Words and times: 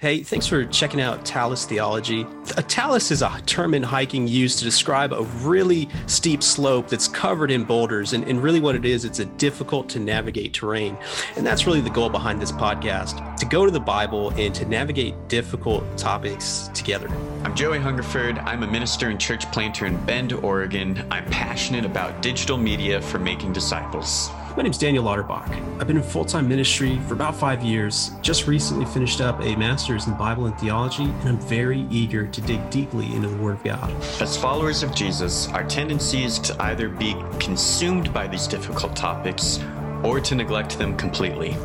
Hey, 0.00 0.22
thanks 0.22 0.46
for 0.46 0.64
checking 0.64 0.98
out 0.98 1.26
Talus 1.26 1.66
Theology. 1.66 2.26
A 2.56 2.62
talus 2.62 3.10
is 3.10 3.20
a 3.20 3.38
term 3.44 3.74
in 3.74 3.82
hiking 3.82 4.26
used 4.26 4.58
to 4.58 4.64
describe 4.64 5.12
a 5.12 5.24
really 5.42 5.90
steep 6.06 6.42
slope 6.42 6.88
that's 6.88 7.06
covered 7.06 7.50
in 7.50 7.64
boulders. 7.64 8.14
And, 8.14 8.24
and, 8.26 8.42
really, 8.42 8.60
what 8.60 8.74
it 8.74 8.86
is, 8.86 9.04
it's 9.04 9.18
a 9.18 9.26
difficult 9.26 9.90
to 9.90 9.98
navigate 9.98 10.54
terrain. 10.54 10.96
And 11.36 11.46
that's 11.46 11.66
really 11.66 11.82
the 11.82 11.90
goal 11.90 12.08
behind 12.08 12.40
this 12.40 12.50
podcast 12.50 13.36
to 13.36 13.44
go 13.44 13.66
to 13.66 13.70
the 13.70 13.78
Bible 13.78 14.30
and 14.38 14.54
to 14.54 14.64
navigate 14.64 15.28
difficult 15.28 15.84
topics 15.98 16.70
together. 16.72 17.10
I'm 17.44 17.54
Joey 17.54 17.78
Hungerford. 17.78 18.38
I'm 18.38 18.62
a 18.62 18.66
minister 18.66 19.10
and 19.10 19.20
church 19.20 19.52
planter 19.52 19.84
in 19.84 20.02
Bend, 20.06 20.32
Oregon. 20.32 21.06
I'm 21.10 21.26
passionate 21.26 21.84
about 21.84 22.22
digital 22.22 22.56
media 22.56 23.02
for 23.02 23.18
making 23.18 23.52
disciples. 23.52 24.30
My 24.56 24.64
name 24.64 24.72
is 24.72 24.78
Daniel 24.78 25.04
Lauterbach. 25.04 25.48
I've 25.80 25.86
been 25.86 25.96
in 25.96 26.02
full 26.02 26.24
time 26.24 26.48
ministry 26.48 26.98
for 27.06 27.14
about 27.14 27.36
five 27.36 27.62
years, 27.62 28.10
just 28.20 28.48
recently 28.48 28.84
finished 28.84 29.20
up 29.20 29.40
a 29.40 29.54
master's 29.54 30.08
in 30.08 30.14
Bible 30.14 30.46
and 30.46 30.58
theology, 30.58 31.04
and 31.04 31.28
I'm 31.28 31.38
very 31.38 31.86
eager 31.88 32.26
to 32.26 32.40
dig 32.40 32.68
deeply 32.68 33.14
into 33.14 33.28
the 33.28 33.36
Word 33.36 33.54
of 33.54 33.64
God. 33.64 33.90
As 34.20 34.36
followers 34.36 34.82
of 34.82 34.92
Jesus, 34.92 35.46
our 35.50 35.62
tendency 35.68 36.24
is 36.24 36.40
to 36.40 36.62
either 36.64 36.88
be 36.88 37.14
consumed 37.38 38.12
by 38.12 38.26
these 38.26 38.48
difficult 38.48 38.96
topics 38.96 39.60
or 40.02 40.18
to 40.18 40.34
neglect 40.34 40.76
them 40.78 40.96
completely. 40.96 41.56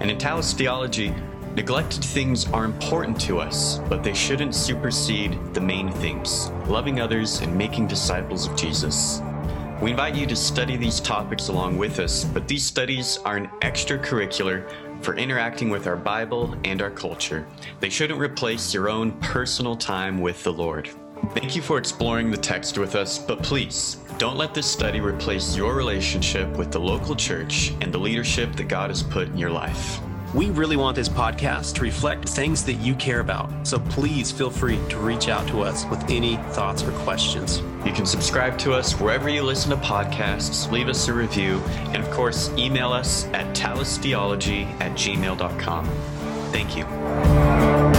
And 0.00 0.10
in 0.10 0.18
Talus 0.18 0.52
theology, 0.52 1.14
neglected 1.54 2.04
things 2.04 2.46
are 2.50 2.66
important 2.66 3.18
to 3.22 3.38
us, 3.40 3.78
but 3.88 4.04
they 4.04 4.12
shouldn't 4.12 4.54
supersede 4.54 5.38
the 5.54 5.62
main 5.62 5.90
things 5.90 6.50
loving 6.66 7.00
others 7.00 7.40
and 7.40 7.56
making 7.56 7.86
disciples 7.86 8.46
of 8.46 8.54
Jesus. 8.54 9.22
We 9.80 9.90
invite 9.90 10.14
you 10.14 10.26
to 10.26 10.36
study 10.36 10.78
these 10.78 11.00
topics 11.00 11.48
along 11.48 11.76
with 11.76 11.98
us, 11.98 12.24
but 12.24 12.48
these 12.48 12.64
studies 12.64 13.18
are 13.26 13.36
an 13.36 13.50
extracurricular 13.60 14.66
for 15.02 15.14
interacting 15.16 15.68
with 15.68 15.86
our 15.86 15.96
Bible 15.96 16.56
and 16.64 16.80
our 16.80 16.90
culture. 16.90 17.46
They 17.80 17.90
shouldn't 17.90 18.18
replace 18.18 18.72
your 18.72 18.88
own 18.88 19.12
personal 19.20 19.76
time 19.76 20.22
with 20.22 20.42
the 20.42 20.52
Lord. 20.52 20.88
Thank 21.34 21.54
you 21.54 21.60
for 21.60 21.76
exploring 21.76 22.30
the 22.30 22.38
text 22.38 22.78
with 22.78 22.94
us, 22.94 23.18
but 23.18 23.42
please 23.42 23.98
don't 24.16 24.38
let 24.38 24.54
this 24.54 24.66
study 24.66 25.00
replace 25.00 25.54
your 25.54 25.74
relationship 25.74 26.48
with 26.56 26.72
the 26.72 26.80
local 26.80 27.14
church 27.14 27.74
and 27.82 27.92
the 27.92 27.98
leadership 27.98 28.56
that 28.56 28.68
God 28.68 28.88
has 28.88 29.02
put 29.02 29.28
in 29.28 29.36
your 29.36 29.50
life. 29.50 30.00
We 30.36 30.50
really 30.50 30.76
want 30.76 30.96
this 30.96 31.08
podcast 31.08 31.76
to 31.76 31.82
reflect 31.82 32.28
things 32.28 32.62
that 32.66 32.74
you 32.74 32.94
care 32.94 33.20
about. 33.20 33.66
So 33.66 33.78
please 33.78 34.30
feel 34.30 34.50
free 34.50 34.78
to 34.90 34.98
reach 34.98 35.28
out 35.28 35.48
to 35.48 35.62
us 35.62 35.86
with 35.86 36.10
any 36.10 36.36
thoughts 36.50 36.82
or 36.82 36.90
questions. 36.90 37.62
You 37.86 37.92
can 37.94 38.04
subscribe 38.04 38.58
to 38.58 38.74
us 38.74 39.00
wherever 39.00 39.30
you 39.30 39.42
listen 39.42 39.70
to 39.70 39.78
podcasts, 39.78 40.70
leave 40.70 40.88
us 40.88 41.08
a 41.08 41.14
review, 41.14 41.62
and 41.94 42.04
of 42.04 42.10
course, 42.10 42.50
email 42.58 42.92
us 42.92 43.24
at 43.28 43.56
talustheology 43.56 44.66
at 44.78 44.92
gmail.com. 44.92 45.86
Thank 46.52 46.76
you. 46.76 47.95